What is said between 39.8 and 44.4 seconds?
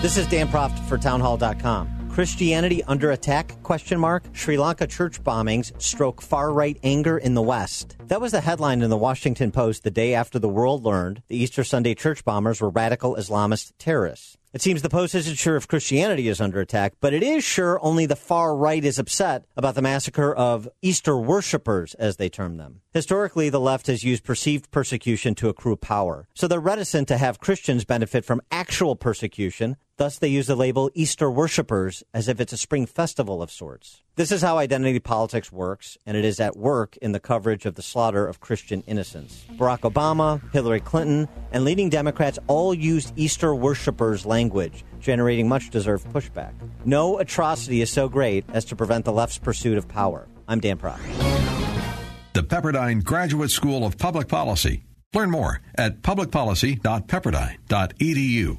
Obama, Hillary Clinton, and leading Democrats all used Easter worshippers